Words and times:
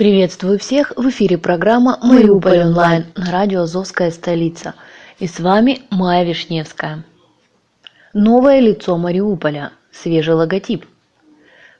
Приветствую 0.00 0.58
всех! 0.58 0.94
В 0.96 1.10
эфире 1.10 1.36
программа 1.36 1.98
«Мариуполь 2.02 2.60
онлайн» 2.60 3.04
на 3.16 3.30
радио 3.30 3.64
«Азовская 3.64 4.10
столица». 4.10 4.72
И 5.18 5.26
с 5.26 5.38
вами 5.38 5.80
Майя 5.90 6.24
Вишневская. 6.24 7.04
Новое 8.14 8.60
лицо 8.60 8.96
Мариуполя. 8.96 9.72
Свежий 9.92 10.32
логотип. 10.32 10.86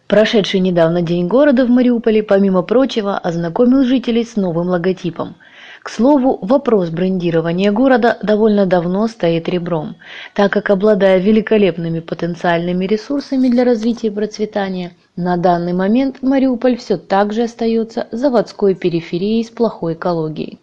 Прошедший 0.07 0.61
недавно 0.61 1.01
День 1.01 1.29
города 1.29 1.65
в 1.65 1.71
Мариуполе, 1.71 2.23
помимо 2.23 2.61
прочего, 2.61 3.17
ознакомил 3.17 3.85
жителей 3.85 4.27
с 4.27 4.37
новым 4.37 4.69
логотипом. 4.69 5.37
К 5.83 5.89
слову, 5.89 6.39
вопрос 6.43 6.91
брендирования 6.91 7.73
города 7.73 8.19
довольно 8.23 8.67
давно 8.67 9.09
стоит 9.09 9.49
ребром, 9.49 9.97
так 10.35 10.53
как, 10.53 10.69
обладая 10.69 11.19
великолепными 11.19 12.01
потенциальными 12.01 12.85
ресурсами 12.85 13.49
для 13.49 13.65
развития 13.65 14.09
и 14.09 14.11
процветания, 14.11 14.93
на 15.17 15.39
данный 15.39 15.73
момент 15.73 16.21
Мариуполь 16.21 16.77
все 16.77 16.99
так 16.99 17.33
же 17.33 17.45
остается 17.45 18.09
заводской 18.13 18.75
периферией 18.75 19.43
с 19.43 19.49
плохой 19.49 19.95
экологией. 19.95 20.59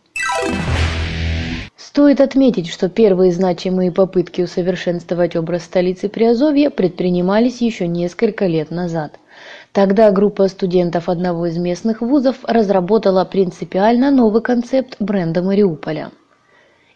Стоит 1.75 2.21
отметить, 2.21 2.69
что 2.69 2.87
первые 2.87 3.31
значимые 3.31 3.91
попытки 3.91 4.41
усовершенствовать 4.43 5.35
образ 5.35 5.63
столицы 5.63 6.09
Приазовья 6.09 6.69
предпринимались 6.69 7.59
еще 7.61 7.87
несколько 7.87 8.45
лет 8.45 8.69
назад– 8.69 9.13
Тогда 9.71 10.11
группа 10.11 10.47
студентов 10.47 11.09
одного 11.09 11.47
из 11.47 11.57
местных 11.57 12.01
вузов 12.01 12.37
разработала 12.43 13.25
принципиально 13.25 14.11
новый 14.11 14.41
концепт 14.41 14.95
бренда 14.99 15.41
Мариуполя. 15.41 16.11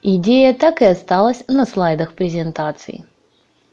Идея 0.04 0.54
так 0.54 0.82
и 0.82 0.86
осталась 0.86 1.44
на 1.48 1.66
слайдах 1.66 2.14
презентации. 2.14 3.06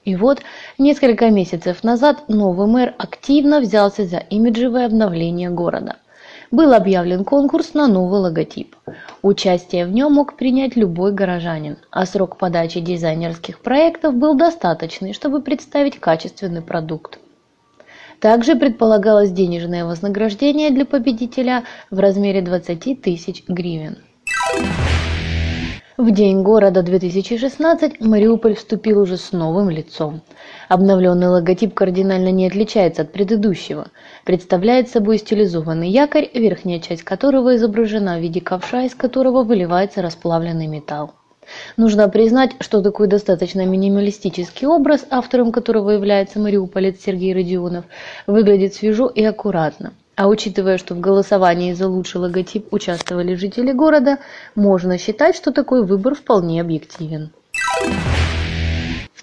И 0.04 0.16
вот 0.16 0.40
несколько 0.78 1.30
месяцев 1.30 1.84
назад 1.84 2.28
новый 2.28 2.66
мэр 2.66 2.94
активно 2.98 3.60
взялся 3.60 4.04
за 4.04 4.18
имиджевое 4.18 4.86
обновление 4.86 5.50
города. 5.50 5.96
Был 6.50 6.72
объявлен 6.72 7.24
конкурс 7.24 7.74
на 7.74 7.86
новый 7.88 8.20
логотип. 8.20 8.74
Участие 9.20 9.84
в 9.84 9.90
нем 9.90 10.14
мог 10.14 10.36
принять 10.36 10.76
любой 10.76 11.12
горожанин, 11.12 11.76
а 11.90 12.06
срок 12.06 12.38
подачи 12.38 12.80
дизайнерских 12.80 13.60
проектов 13.60 14.14
был 14.14 14.34
достаточный, 14.34 15.12
чтобы 15.12 15.42
представить 15.42 16.00
качественный 16.00 16.62
продукт. 16.62 17.18
Также 18.20 18.56
предполагалось 18.56 19.30
денежное 19.30 19.84
вознаграждение 19.84 20.70
для 20.70 20.84
победителя 20.84 21.64
в 21.90 22.00
размере 22.00 22.42
20 22.42 23.00
тысяч 23.00 23.44
гривен. 23.46 23.98
В 25.96 26.12
День 26.12 26.42
города 26.42 26.82
2016 26.82 28.00
Мариуполь 28.00 28.54
вступил 28.54 29.00
уже 29.00 29.16
с 29.16 29.32
новым 29.32 29.68
лицом. 29.68 30.22
Обновленный 30.68 31.26
логотип 31.28 31.74
кардинально 31.74 32.30
не 32.30 32.46
отличается 32.46 33.02
от 33.02 33.12
предыдущего. 33.12 33.88
Представляет 34.24 34.88
собой 34.88 35.18
стилизованный 35.18 35.88
якорь, 35.88 36.30
верхняя 36.34 36.78
часть 36.78 37.02
которого 37.02 37.56
изображена 37.56 38.18
в 38.18 38.20
виде 38.20 38.40
ковша, 38.40 38.82
из 38.82 38.94
которого 38.94 39.42
выливается 39.42 40.00
расплавленный 40.02 40.68
металл. 40.68 41.14
Нужно 41.76 42.08
признать, 42.08 42.52
что 42.60 42.82
такой 42.82 43.06
достаточно 43.06 43.64
минималистический 43.64 44.66
образ, 44.66 45.06
автором 45.10 45.52
которого 45.52 45.90
является 45.90 46.38
мариуполец 46.38 47.00
Сергей 47.04 47.34
Родионов, 47.34 47.84
выглядит 48.26 48.74
свежо 48.74 49.08
и 49.08 49.24
аккуратно. 49.24 49.92
А 50.16 50.26
учитывая, 50.26 50.78
что 50.78 50.94
в 50.94 51.00
голосовании 51.00 51.74
за 51.74 51.88
лучший 51.88 52.20
логотип 52.20 52.72
участвовали 52.72 53.34
жители 53.34 53.72
города, 53.72 54.18
можно 54.56 54.98
считать, 54.98 55.36
что 55.36 55.52
такой 55.52 55.84
выбор 55.84 56.14
вполне 56.16 56.60
объективен. 56.60 57.30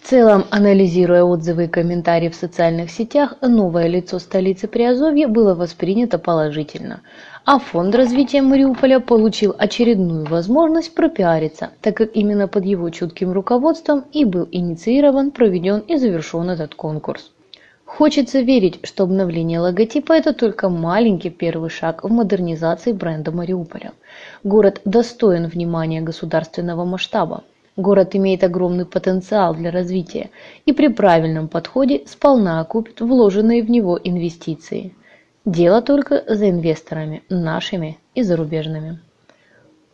В 0.05 0.07
целом, 0.07 0.45
анализируя 0.51 1.23
отзывы 1.23 1.63
и 1.63 1.67
комментарии 1.67 2.29
в 2.29 2.35
социальных 2.35 2.91
сетях, 2.91 3.33
новое 3.41 3.87
лицо 3.87 4.19
столицы 4.19 4.67
Приазовья 4.67 5.27
было 5.27 5.55
воспринято 5.55 6.19
положительно 6.19 7.01
а 7.43 7.59
Фонд 7.59 7.93
развития 7.95 8.43
Мариуполя 8.43 8.99
получил 8.99 9.55
очередную 9.57 10.25
возможность 10.25 10.93
пропиариться, 10.95 11.69
так 11.81 11.97
как 11.97 12.15
именно 12.15 12.47
под 12.47 12.65
его 12.65 12.89
чутким 12.89 13.31
руководством 13.31 14.05
и 14.11 14.25
был 14.25 14.47
инициирован, 14.51 15.31
проведен 15.31 15.79
и 15.79 15.97
завершен 15.97 16.51
этот 16.51 16.73
конкурс. 16.75 17.31
Хочется 17.85 18.41
верить, 18.41 18.79
что 18.83 19.03
обновление 19.03 19.59
логотипа– 19.59 20.13
это 20.13 20.33
только 20.33 20.69
маленький 20.69 21.29
первый 21.29 21.69
шаг 21.69 22.03
в 22.03 22.11
модернизации 22.11 22.91
бренда 22.91 23.31
Мариуполя. 23.31 23.93
Город 24.43 24.81
достоин 24.85 25.45
внимания 25.45 26.01
государственного 26.01 26.83
масштаба. 26.83 27.43
Город 27.77 28.15
имеет 28.15 28.43
огромный 28.43 28.85
потенциал 28.85 29.53
для 29.53 29.71
развития 29.71 30.31
и 30.65 30.73
при 30.73 30.87
правильном 30.87 31.47
подходе 31.47 32.03
сполна 32.05 32.59
окупит 32.59 33.01
вложенные 33.01 33.63
в 33.63 33.69
него 33.69 33.99
инвестиции– 34.03 34.93
Дело 35.45 35.83
только 35.83 36.23
за 36.27 36.49
инвесторами, 36.49 37.21
нашими 37.29 37.99
и 38.15 38.23
зарубежными. 38.23 38.99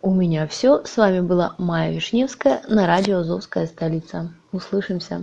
У 0.02 0.14
меня 0.14 0.48
все. 0.48 0.86
С 0.86 0.96
вами 0.96 1.20
была 1.20 1.56
Майя 1.58 1.92
Вишневская 1.92 2.62
на 2.70 2.88
радио 2.88 3.18
«Азовская 3.18 3.68
столица». 3.68 4.34
Услышимся. 4.54 5.20